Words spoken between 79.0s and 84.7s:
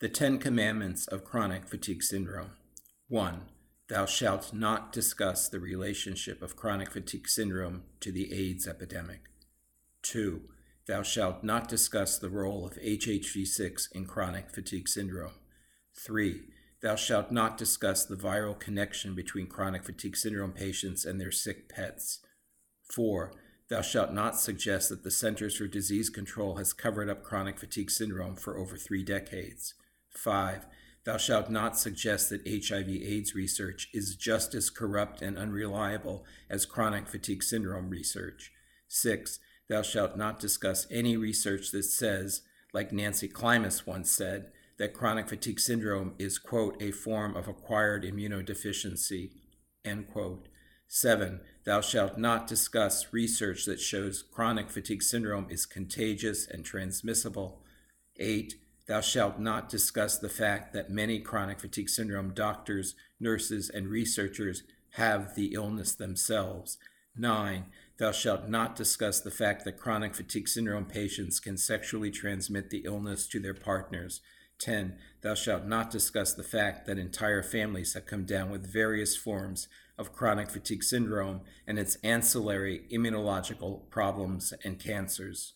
forms of chronic fatigue syndrome and its ancillary immunological problems